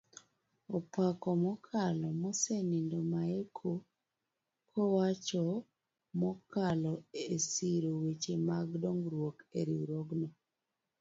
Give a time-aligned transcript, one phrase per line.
[0.77, 3.71] Opako mokalo mosenindo maeko
[4.71, 5.43] kowacho
[6.21, 6.93] mokalo
[7.29, 10.27] esiro weche mag dongruok eriwruogno